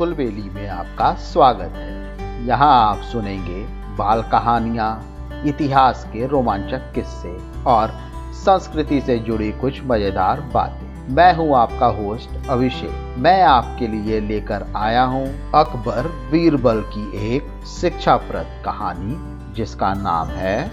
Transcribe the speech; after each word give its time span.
कुलबेली 0.00 0.48
में 0.50 0.68
आपका 0.68 1.12
स्वागत 1.14 1.72
है। 1.76 2.46
यहाँ 2.46 2.68
आप 2.82 3.00
सुनेंगे 3.04 3.62
बाल 3.96 4.22
कहानियाँ, 4.22 5.42
इतिहास 5.46 6.04
के 6.12 6.26
रोमांचक 6.26 6.92
किस्से 6.94 7.32
और 7.70 7.90
संस्कृति 8.34 9.00
से 9.00 9.18
जुड़ी 9.18 9.50
कुछ 9.52 9.80
मज़ेदार 9.84 10.40
बातें। 10.54 11.14
मैं 11.14 11.34
हूँ 11.36 11.54
आपका 11.56 11.86
होस्ट 11.96 12.48
अभिषेक। 12.50 13.16
मैं 13.18 13.42
आपके 13.42 13.86
लिए 13.86 14.20
लेकर 14.20 14.64
आया 14.76 15.02
हूँ 15.04 15.26
अकबर 15.54 16.08
बीरबल 16.32 16.80
की 16.94 17.34
एक 17.34 17.50
शिक्षाप्रद 17.70 18.62
कहानी, 18.64 19.16
जिसका 19.54 19.92
नाम 19.94 20.28
है, 20.28 20.70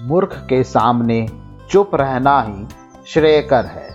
मूर्ख 0.00 0.36
के 0.48 0.62
सामने 0.64 1.26
चुप 1.70 1.94
रहना 1.94 2.40
ही 2.40 2.66
श्रेयकर 3.06 3.66
है। 3.66 3.90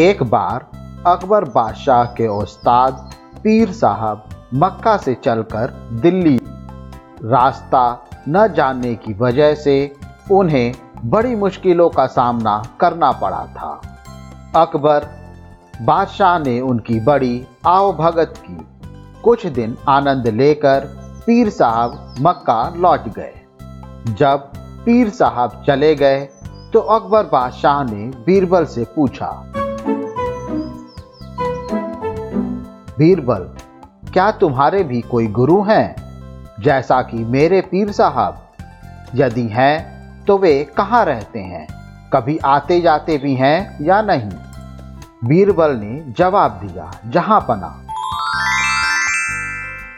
एक 0.00 0.22
बार 0.22 0.70
अकबर 1.06 1.44
बादशाह 1.44 2.04
के 2.14 2.26
उस्ताद 2.26 3.10
पीर 3.44 3.70
साहब 3.72 4.28
मक्का 4.54 4.96
से 4.96 5.14
चलकर 5.14 5.70
दिल्ली। 6.02 6.36
रास्ता 7.24 7.82
न 8.28 8.46
जानने 8.48 8.94
की 8.94 9.14
वजह 9.14 9.54
से 9.54 9.74
उन्हें 10.32 10.74
बड़ी 11.04 11.34
मुश्किलों 11.36 11.88
का 11.88 12.06
सामना 12.08 12.62
करना 12.80 13.10
पड़ा 13.12 13.44
था। 13.46 13.70
अकबर 14.56 15.06
बादशाह 15.82 16.38
ने 16.38 16.58
उनकी 16.60 17.00
बड़ी 17.00 17.46
आवभगत 17.66 18.34
की। 18.38 18.58
कुछ 19.24 19.46
दिन 19.48 19.76
आनंद 19.88 20.28
लेकर 20.30 20.86
पीर 21.26 21.50
साहब 21.50 22.14
मक्का 22.20 22.62
लौट 22.76 23.08
गए। 23.08 24.14
जब 24.14 24.50
पीर 24.84 25.10
साहब 25.10 25.62
चले 25.66 25.94
गए 25.94 26.20
तो 26.72 26.80
अकबर 26.80 27.22
बादशाह 27.22 27.82
ने 27.84 28.04
बीरबल 28.26 28.64
से 28.66 28.84
पूछा 28.96 29.51
बीरबल, 32.98 33.50
क्या 34.12 34.30
तुम्हारे 34.30 34.82
भी 34.84 35.00
कोई 35.00 35.26
गुरु 35.26 35.62
हैं? 35.62 35.94
जैसा 36.60 37.02
कि 37.02 37.16
मेरे 37.16 37.60
पीर 37.60 37.92
साहब, 37.92 38.46
यदि 39.14 39.46
हैं 39.46 39.92
तो 40.24 40.38
वे 40.38 40.64
कहाँ 40.76 41.04
रहते 41.04 41.38
हैं? 41.38 41.66
कभी 42.12 42.38
आते 42.38 42.80
जाते 42.80 43.18
भी 43.18 43.34
हैं 43.34 43.84
या 43.84 44.02
नहीं? 44.02 44.30
बीरबल 45.24 45.70
ने 45.70 46.12
जवाब 46.18 46.50
दिया, 46.50 46.90
जहाँ 47.06 47.40
पना। 47.40 47.86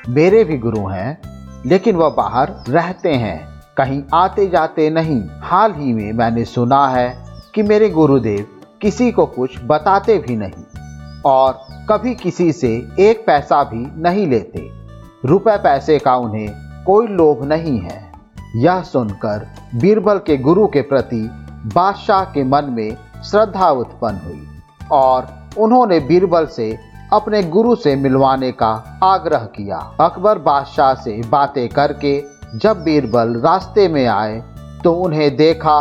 मेरे 0.09 0.45
भी 0.45 0.59
गुरु 0.59 0.87
हैं, 0.87 1.19
लेकिन 1.67 1.97
वह 1.97 2.09
बाहर 2.09 2.53
रहते 2.69 3.15
हैं। 3.15 3.55
कहीं 3.77 4.03
आते 4.15 4.47
जाते 4.47 4.91
नहीं। 4.91 5.23
हाल 5.43 5.75
ही 5.75 5.93
में 5.93 6.13
मैंने 6.13 6.45
सुना 6.45 6.89
है 6.89 7.25
कि 7.55 7.63
मेरे 7.63 7.91
गुरुदेव 7.91 8.47
किसी 8.81 9.13
को 9.13 9.27
कुछ 9.27 9.59
बताते 9.65 10.19
भी 10.19 10.37
नहीं। 10.37 10.74
और 11.27 11.61
कभी 11.91 12.15
किसी 12.15 12.53
से 12.53 12.69
एक 13.01 13.25
पैसा 13.27 13.63
भी 13.65 13.87
नहीं 14.03 14.27
लेते। 14.27 14.69
रुपए 15.25 15.57
पैसे 15.57 15.99
का 15.99 16.17
उन्हें 16.17 16.49
कोई 16.87 17.07
लोभ 17.07 17.45
नहीं 17.45 17.79
है। 17.79 18.13
यह 18.57 18.83
सुनकर 18.83 19.47
बीरबल 19.75 20.19
के 20.19 20.37
गुरु 20.37 20.67
के 20.67 20.81
प्रति 20.83 21.29
बादशाह 21.75 22.25
के 22.25 22.45
मन 22.45 22.65
में 22.71 22.97
श्रद्धा 23.23 23.71
उत्पन्न 23.71 24.21
हुई 24.25 24.47
और 24.93 25.27
उन्होंने 25.59 26.01
बीरबल 26.01 26.47
से 26.47 26.77
अपने 27.13 27.43
गुरु 27.43 27.75
से 27.75 27.95
मिलवाने 27.97 28.51
का 28.53 29.01
आग्रह 29.03 29.45
किया। 29.57 29.77
अकबर 30.01 30.39
बादशाह 30.39 30.95
से 30.95 31.21
बातें 31.31 31.69
करके 31.69 32.23
जब 32.55 32.83
बीरबल 32.85 33.35
रास्ते 33.41 33.89
में 33.89 34.07
आए 34.07 34.43
तो 34.85 34.93
उन्हें 34.95 35.37
देखा 35.37 35.81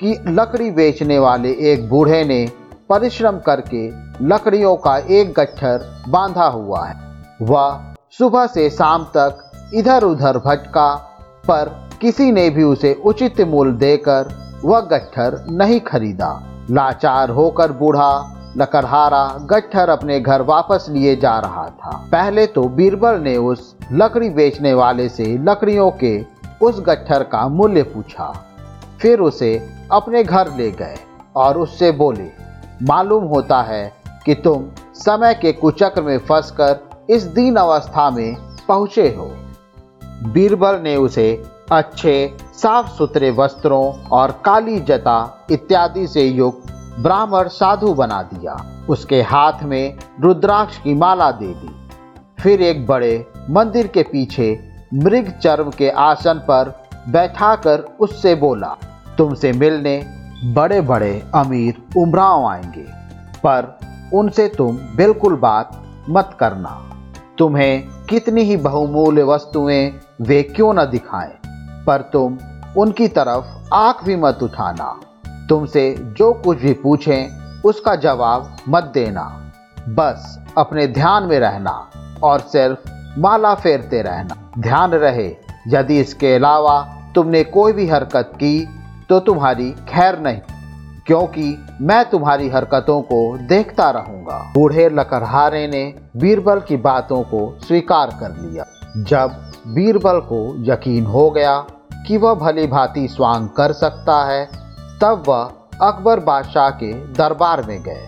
कि 0.00 0.16
लकड़ी 0.28 0.70
बेचने 0.70 1.18
वाले 1.18 1.52
एक 1.72 1.88
बूढ़े 1.88 2.24
ने 2.24 2.46
परिश्रम 2.90 3.38
करके 3.38 3.86
लकड़ियों 4.26 4.74
का 4.76 4.96
एक 4.98 5.32
गट्ठर 5.34 5.86
बांधा 6.08 6.46
हुआ 6.46 6.84
है। 6.86 6.94
वह 7.42 7.94
सुबह 8.18 8.46
से 8.46 8.68
शाम 8.70 9.04
तक 9.16 9.72
इधर 9.74 10.04
उधर 10.04 10.38
भटका, 10.38 10.94
पर 11.44 11.68
किसी 12.00 12.30
ने 12.32 12.48
भी 12.50 12.62
उसे 12.64 12.94
उचित 13.04 13.40
मूल्य 13.40 13.72
देकर 13.78 14.28
वह 14.64 14.80
गट्ठर 14.90 15.44
नहीं 15.52 15.80
खरीदा। 15.82 16.30
लाचार 16.70 17.30
होकर 17.30 17.72
बूढ़ा 17.72 18.12
लकड़हारा 18.56 19.26
गट्ठर 19.50 19.88
अपने 19.88 20.20
घर 20.20 20.42
वापस 20.44 20.86
लिए 20.90 21.16
जा 21.16 21.38
रहा 21.40 21.68
था। 21.70 21.96
पहले 22.12 22.46
तो 22.46 22.62
बीरबल 22.70 23.20
ने 23.20 23.36
उस 23.38 23.74
लकड़ी 23.92 24.30
बेचने 24.30 24.74
वाले 24.74 25.08
से 25.08 25.24
लकड़ियों 25.44 25.90
के 26.02 26.18
उस 26.62 26.80
गट्ठर 26.80 27.22
का 27.24 27.46
मूल्य 27.50 27.82
पूछा, 27.84 28.32
फिर 29.00 29.20
उसे 29.20 29.56
अपने 29.92 30.24
घर 30.24 30.56
ले 30.56 30.70
गए 30.72 30.96
और 31.36 31.58
उससे 31.58 31.90
बोले 31.94 32.30
मालूम 32.82 33.24
होता 33.24 33.60
है 33.62 33.92
कि 34.24 34.34
तुम 34.34 34.64
समय 34.94 35.34
के 35.34 35.52
कुचक्र 35.52 36.02
में 36.02 36.18
फंसकर 36.18 37.06
इस 37.10 37.22
दीन 37.22 37.56
अवस्था 37.56 38.10
में 38.10 38.36
पहुँचे 38.68 39.08
हो। 39.08 39.30
बीरबल 40.32 40.80
ने 40.82 40.96
उसे 40.96 41.44
अच्छे 41.72 42.36
साफ़ 42.54 42.88
सुथरे 42.88 43.30
वस्त्रों 43.30 43.84
और 44.08 44.30
काली 44.44 44.78
जता 44.80 45.46
इत्यादि 45.50 46.06
से 46.06 46.22
युक्त 46.22 46.72
ब्राह्मण 47.00 47.48
साधु 47.48 47.92
बना 47.94 48.22
दिया। 48.22 48.56
उसके 48.88 49.22
हाथ 49.22 49.62
में 49.62 49.98
रुद्राक्ष 50.20 50.78
की 50.78 50.94
माला 50.94 51.30
दे 51.30 51.46
दी। 51.46 51.74
फिर 52.40 52.62
एक 52.62 52.86
बड़े 52.86 53.26
मंदिर 53.50 53.86
के 53.86 54.02
पीछे 54.02 54.58
मृग 54.94 55.30
चर्म 55.38 55.70
के 55.70 55.90
आसन 55.90 56.38
पर 56.38 56.74
बैठाकर 57.08 57.80
उससे 58.00 58.34
बोला, 58.34 58.76
तुमसे 59.18 59.52
मिलने 59.52 59.98
बड़े 60.44 60.80
बड़े 60.80 61.22
अमीर 61.34 61.82
उमराव 61.96 62.46
आएँगे। 62.46 62.86
पर 63.38 63.78
उनसे 64.12 64.48
तुम 64.48 64.76
बिल्कुल 64.76 65.36
बात 65.36 65.82
मत 66.10 66.36
करना। 66.40 66.90
तुम्हें 67.38 67.88
कितनी 68.08 68.42
ही 68.42 68.56
बहुमूल्य 68.56 69.22
वस्तुएँ 69.22 70.00
वे 70.20 70.42
क्यों 70.42 70.74
न 70.74 70.84
दिखाएँ, 70.84 71.32
पर 71.84 72.10
तुम 72.12 72.38
उनकी 72.76 73.08
तरफ़ 73.08 73.74
आँख 73.74 74.04
भी 74.04 74.16
मत 74.16 74.38
उठाना। 74.42 75.00
तुमसे 75.48 75.96
जो 75.98 76.32
कुछ 76.32 76.58
भी 76.58 76.72
पूछें, 76.72 77.28
उसका 77.62 77.94
जवाब 77.94 78.56
मत 78.68 78.84
देना। 78.94 79.52
बस 79.88 80.38
अपने 80.58 80.86
ध्यान 80.86 81.22
में 81.22 81.40
रहना 81.40 81.90
और 82.22 82.40
सिर्फ़ 82.40 82.78
माला 83.18 83.54
फेरते 83.54 84.02
रहना। 84.02 84.36
ध्यान 84.58 84.90
रहे, 84.90 85.36
यदि 85.68 86.00
इसके 86.00 86.34
अलावा 86.34 86.96
तुमने 87.14 87.44
कोई 87.44 87.72
भी 87.72 87.88
हरकत 87.88 88.32
की 88.34 88.68
तो 89.10 89.18
तुम्हारी 89.20 89.70
खैर 89.88 90.18
नहीं, 90.18 90.40
क्योंकि 91.06 91.56
मैं 91.80 92.04
तुम्हारी 92.10 92.48
हरकतों 92.48 93.00
को 93.02 93.36
देखता 93.38 93.90
रहूँगा। 93.90 94.38
बूढ़े 94.54 94.88
लकड़हारे 94.90 95.66
ने 95.68 95.82
बीरबल 96.16 96.60
की 96.60 96.76
बातों 96.78 97.22
को 97.24 97.40
स्वीकार 97.60 98.16
कर 98.20 98.36
लिया। 98.36 98.64
जब 98.98 99.42
बीरबल 99.68 100.18
को 100.22 100.40
यकीन 100.64 101.06
हो 101.06 101.28
गया 101.30 101.58
कि 102.06 102.16
वह 102.16 102.34
भली 102.34 102.66
भांति 102.66 103.06
स्वांग 103.08 103.48
कर 103.48 103.72
सकता 103.74 104.22
है, 104.24 104.44
तब 105.00 105.22
वह 105.28 105.52
अकबर 105.82 106.20
बादशाह 106.20 106.70
के 106.72 106.92
दरबार 107.14 107.62
में 107.62 107.82
गए। 107.82 108.06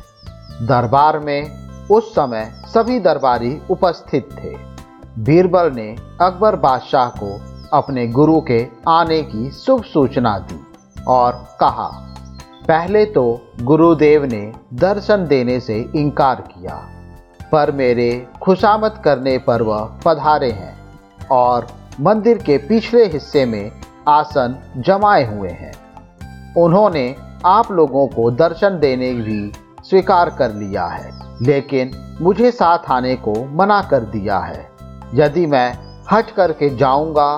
दरबार 0.67 1.19
में 1.19 1.89
उस 1.91 2.13
समय 2.13 2.51
सभी 2.67 2.99
दरबारी 3.01 3.61
उपस्थित 3.71 4.29
थे। 4.35 4.55
बीरबल 5.23 5.73
ने 5.73 5.91
अकबर 6.21 6.57
बादशाह 6.57 7.09
को 7.15 7.39
अपने 7.73 8.07
गुरु 8.09 8.41
के 8.41 8.67
आने 8.89 9.23
की 9.23 9.51
शुभ 9.51 9.83
सूचना 9.85 10.39
दी। 10.41 10.65
और 11.09 11.33
कहा, 11.61 11.89
पहले 12.69 13.05
तो 13.05 13.41
गुरुदेव 13.63 14.25
ने 14.25 14.41
दर्शन 14.75 15.27
देने 15.27 15.59
से 15.61 15.79
इनकार 15.97 16.41
किया, 16.43 16.77
पर 17.53 17.71
मेरे 17.73 18.27
खुशामत 18.43 19.01
करने 19.05 19.37
पर 19.39 19.63
वह 19.63 19.85
पधारे 20.05 20.51
हैं 20.51 21.29
और 21.33 21.67
मंदिर 22.01 22.39
के 22.39 22.59
पिछले 22.59 23.05
हिस्से 23.07 23.45
में 23.45 23.71
आसन 24.09 24.59
जमाए 24.79 25.25
हुए 25.27 25.51
हैं। 25.51 25.73
उन्होंने 26.57 27.15
आप 27.47 27.71
लोगों 27.73 28.07
को 28.09 28.31
दर्शन 28.33 28.79
देने 28.81 29.13
भी 29.15 29.41
स्वीकार 29.85 30.31
कर 30.31 30.53
लिया 30.53 30.87
है, 30.87 31.11
लेकिन 31.43 31.91
मुझे 32.21 32.51
साथ 32.51 32.91
आने 32.91 33.15
को 33.19 33.35
मना 33.56 33.81
कर 33.82 34.05
दिया 34.06 34.38
है। 34.38 34.67
यदि 35.15 35.47
मैं 35.47 35.73
हट 36.12 36.31
करके 36.31 36.69
जाऊँगा 36.77 37.37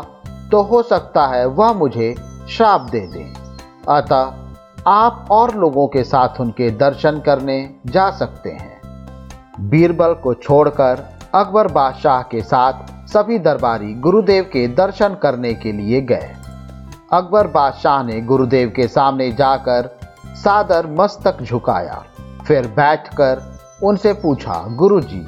तो 0.52 0.62
हो 0.62 0.82
सकता 0.82 1.26
है 1.26 1.46
वह 1.46 1.72
मुझे 1.72 2.14
श्राप 2.48 2.88
दे 2.90 3.00
दें। 3.06 3.39
अतः 3.88 4.32
आप 4.86 5.26
और 5.30 5.54
लोगों 5.54 5.86
के 5.88 6.04
साथ 6.04 6.40
उनके 6.40 6.70
दर्शन 6.70 7.20
करने 7.20 7.74
जा 7.86 8.10
सकते 8.10 8.50
हैं। 8.50 8.80
बीरबल 9.60 10.14
को 10.14 10.34
छोड़कर 10.34 11.18
अकबर 11.34 11.68
बादशाह 11.68 12.22
के 12.22 12.42
साथ 12.42 12.72
सभी 13.08 13.38
दरबारी 13.38 13.94
गुरुदेव 13.94 14.44
के 14.44 14.68
दर्शन 14.68 15.14
करने 15.14 15.54
के 15.54 15.72
लिए 15.72 16.00
गए। 16.00 16.36
अकबर 17.12 17.46
बादशाह 17.46 18.02
ने 18.02 18.20
गुरुदेव 18.20 18.72
के 18.76 18.88
सामने 18.88 19.32
जाकर 19.32 19.98
सादर 20.26 20.86
मस्तक 20.86 21.42
झुकाया। 21.42 22.04
फिर 22.46 22.66
बैठकर 22.66 23.58
उनसे 23.82 24.12
पूछा, 24.12 24.64
गुरुजी, 24.68 25.26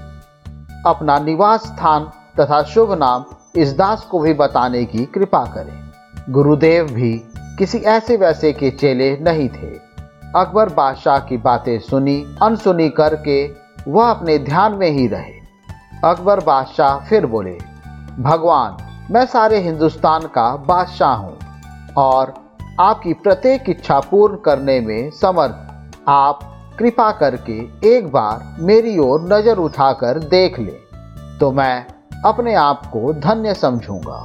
अपना 0.87 1.19
निवास 1.19 1.67
स्थान 1.67 2.11
तथा 2.41 2.63
शुभ 2.63 2.93
नाम 2.93 3.25
इस 3.57 3.77
दास 3.77 4.03
को 4.03 4.19
भी 4.19 4.35
बताने 4.35 4.85
की 4.85 5.05
कृपा 5.05 5.45
करें। 5.45 5.91
गुरुदेव 6.33 6.85
भी 6.85 7.25
किसी 7.63 7.79
ऐसे 7.79 8.17
वैसे 8.17 8.53
के 8.53 8.71
चेले 8.71 9.11
नहीं 9.17 9.49
थे। 9.49 9.69
अकबर 10.37 10.69
बादशाह 10.69 11.19
की 11.19 11.37
बातें 11.37 11.79
सुनी, 11.81 12.15
अनसुनी 12.43 12.89
करके 12.91 13.37
वह 13.89 14.05
अपने 14.05 14.39
ध्यान 14.39 14.73
में 14.73 14.91
ही 14.91 15.07
रहे। 15.07 15.35
अकबर 16.05 16.41
बादशाह 16.41 17.05
फिर 17.09 17.27
बोले, 17.27 17.53
भगवान, 18.19 18.77
मैं 19.11 19.25
सारे 19.27 19.59
हिंदुस्तान 19.61 20.27
का 20.29 20.47
बादशाह 20.67 21.15
हूँ 21.15 21.37
और 21.99 22.33
आपकी 22.81 23.13
प्रत्येक 23.13 23.71
इच्छा 23.71 23.99
पूर्ण 24.01 24.37
करने 24.45 24.79
में 24.81 25.11
समर्थ। 25.21 26.09
आप 26.09 26.41
कृपा 26.79 27.11
करके 27.13 27.59
एक 27.89 28.11
बार 28.13 28.57
मेरी 28.63 28.97
ओर 28.99 29.29
नज़र 29.33 29.59
उठाकर 29.59 30.19
देख 30.31 30.59
ले 30.59 30.75
तो 31.39 31.53
मैं 31.53 31.85
अपने 32.25 32.55
आप 32.55 32.87
को 32.87 33.13
धन्य 33.21 33.55
समझूँगा। 33.55 34.21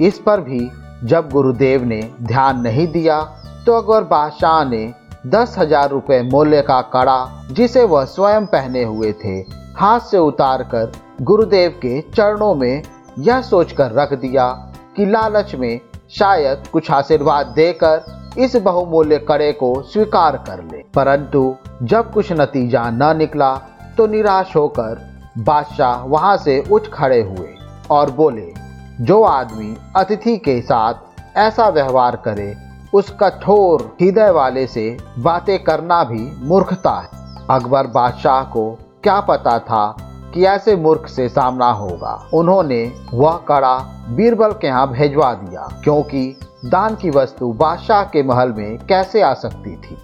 इस 0.00 0.18
पर 0.18 0.40
भी 0.40 0.60
जब 1.04 1.28
गुरुदेव 1.30 1.84
ने 1.84 2.00
ध्यान 2.22 2.60
नहीं 2.60 2.86
दिया 2.88 3.20
तो 3.66 3.72
अकबर 3.72 4.04
बादशाह 4.04 4.64
ने 4.64 4.92
दस 5.26 5.54
हज़ार 5.58 5.90
रुपये 5.90 6.20
मूल्य 6.22 6.60
का 6.62 6.80
कड़ा, 6.92 7.44
जिसे 7.52 7.84
वह 7.84 8.04
स्वयं 8.04 8.46
पहने 8.46 8.82
हुए 8.84 9.12
थे, 9.14 9.34
हाथ 9.76 10.00
से 10.00 10.18
उतार 10.18 10.62
कर 10.64 10.92
गुरुदेव 11.22 11.70
के 11.82 12.00
चरणों 12.14 12.54
में 12.54 12.82
यह 13.18 13.40
सोचकर 13.42 13.92
रख 13.92 14.12
दिया 14.14 14.48
कि 14.96 15.06
लालच 15.06 15.54
में 15.54 15.80
शायद 16.10 16.66
कुछ 16.72 16.90
आशीर्वाद 16.90 17.46
देकर 17.46 18.16
इस 18.38 18.56
बहुमूल्य 18.56 19.18
कड़े 19.18 19.50
को 19.52 19.74
स्वीकार 19.82 20.36
कर 20.46 20.62
ले। 20.64 20.82
परंतु 20.94 21.54
जब 21.82 22.12
कुछ 22.12 22.32
नतीजा 22.32 22.88
न 22.90 23.16
निकला 23.16 23.54
तो 23.96 24.06
निराश 24.06 24.54
होकर 24.56 25.06
बादशाह 25.38 26.04
वहाँ 26.04 26.36
से 26.36 26.62
उठ 26.72 26.88
खड़े 26.92 27.20
हुए 27.22 27.54
और 27.90 28.10
बोले 28.10 28.52
जो 29.00 29.22
आदमी 29.22 29.76
अतिथि 29.96 30.36
के 30.36 30.60
साथ 30.60 31.38
ऐसा 31.38 31.68
व्यवहार 31.68 32.16
करे 32.16 32.54
उस 32.94 33.10
कठोर 33.20 33.82
हृदय 34.00 34.30
वाले 34.30 34.66
से 34.66 34.96
बातें 35.18 35.58
करना 35.64 36.02
भी 36.04 36.30
मूर्खता 36.48 36.90
है। 36.92 37.46
अकबर 37.50 37.86
बादशाह 37.86 38.42
को 38.44 38.70
क्या 39.02 39.20
पता 39.20 39.58
था 39.58 39.86
कि 40.34 40.44
ऐसे 40.46 40.74
मूर्ख 40.76 41.06
से 41.08 41.28
सामना 41.28 41.70
होगा। 41.72 42.14
उन्होंने 42.34 42.82
वह 43.14 43.36
कड़ा 43.48 43.76
बीरबल 44.08 44.52
के 44.52 44.66
यहाँ 44.66 44.90
भेजवा 44.92 45.32
दिया, 45.34 45.68
क्योंकि 45.84 46.36
दान 46.64 46.94
की 46.94 47.10
वस्तु 47.10 47.52
बादशाह 47.54 48.02
के 48.04 48.22
महल 48.22 48.52
में 48.52 48.78
कैसे 48.78 49.22
आ 49.22 49.32
सकती 49.36 49.76
थी। 49.76 49.96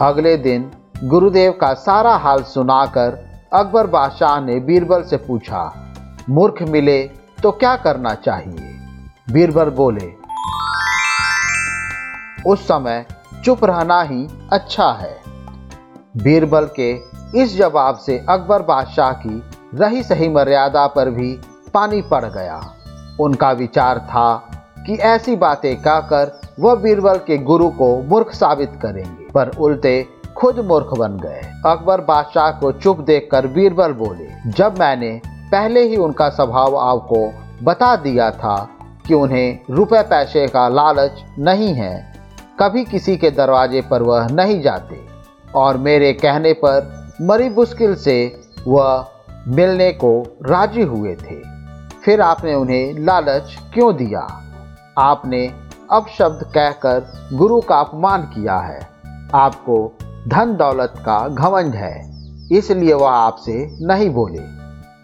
अगले 0.00 0.36
दिन 0.38 0.70
गुरुदेव 1.04 1.52
का 1.52 1.72
सारा 1.76 2.14
हाल 2.16 2.42
सुनाकर 2.44 3.18
अकबर 3.52 3.86
बादशाह 3.86 4.40
ने 4.40 4.60
बीरबल 4.60 5.02
से 5.02 5.16
पूछा, 5.18 5.72
मूर्ख 6.30 6.62
मिले 6.62 7.02
तो 7.42 7.50
क्या 7.52 7.74
करना 7.76 8.14
चाहिए? 8.16 8.68
बीरबल 9.32 9.70
बोले, 9.70 10.12
उस 12.46 12.64
समय 12.64 13.04
चुप 13.44 13.64
रहना 13.64 14.00
ही 14.02 14.26
अच्छा 14.52 14.90
है। 14.92 15.16
बीरबल 16.16 16.68
के 16.78 16.90
इस 17.42 17.56
जवाब 17.56 17.96
से 17.96 18.18
अकबर 18.28 18.62
बादशाह 18.62 19.12
की 19.16 19.42
रही 19.74 20.02
सही 20.02 20.28
मर्यादा 20.28 20.86
पर 20.86 21.10
भी 21.10 21.32
पानी 21.74 22.00
पड़ 22.02 22.24
गया। 22.24 22.60
उनका 23.20 23.50
विचार 23.52 23.98
था 24.00 24.34
कि 24.86 24.96
ऐसी 25.06 25.36
बातें 25.36 25.74
कहकर 25.76 26.40
वह 26.60 26.74
बीरबल 26.74 27.18
के 27.18 27.38
गुरु 27.40 27.68
को 27.72 27.96
मूर्ख 28.02 28.32
साबित 28.34 28.78
करेंगे, 28.82 29.30
पर 29.30 29.56
उल्टे 29.58 30.06
खुद 30.36 30.58
मूर्ख 30.58 30.96
बन 30.98 31.16
गए। 31.18 31.42
अकबर 31.66 32.00
बादशाह 32.00 32.50
को 32.50 32.72
चुप 32.72 33.00
देखकर 33.00 33.46
बीरबल 33.46 33.92
बोले, 33.94 34.28
जब 34.46 34.78
मैंने 34.78 35.20
पहले 35.52 35.82
ही 35.82 35.96
उनका 35.96 36.28
स्वभाव 36.28 36.76
आपको 36.78 37.26
बता 37.62 37.94
दिया 37.96 38.30
था 38.30 38.56
कि 39.06 39.14
उन्हें 39.14 39.58
रुपए 39.70 40.02
पैसे 40.02 40.46
का 40.46 40.68
लालच 40.68 41.22
नहीं 41.38 41.72
है। 41.74 42.12
कभी 42.60 42.84
किसी 42.84 43.16
के 43.16 43.30
दरवाजे 43.30 43.80
पर 43.80 44.02
वह 44.02 44.26
नहीं 44.26 44.60
जाते 44.62 45.00
और 45.54 45.76
मेरे 45.76 46.12
कहने 46.12 46.52
पर 46.64 46.90
मरी 47.22 47.48
मुश्किल 47.48 47.94
से 47.94 48.16
वह 48.66 49.06
मिलने 49.48 49.90
को 49.94 50.12
राज़ी 50.42 50.82
हुए 50.82 51.14
थे। 51.14 51.40
फिर 52.04 52.20
आपने 52.20 52.54
उन्हें 52.54 52.98
लालच 52.98 53.56
क्यों 53.74 53.94
दिया? 53.96 54.26
आपने 54.98 55.46
अब 55.90 56.06
शब्द 56.18 56.44
कहकर 56.54 57.28
गुरु 57.32 57.60
का 57.60 57.76
अपमान 57.76 58.22
किया 58.24 58.56
है। 58.58 58.80
आपको 59.34 59.76
धन 60.28 60.56
दौलत 60.56 60.94
का 60.98 61.18
घमंड 61.28 61.74
है, 61.74 61.94
इसलिए 62.52 62.92
वह 62.94 63.10
आपसे 63.10 63.54
नहीं 63.86 64.10
बोले। 64.10 64.61